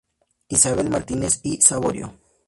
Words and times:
Isabel 0.49 0.89
Martínez 0.89 1.41
y 1.43 1.61
Saborío. 1.61 2.11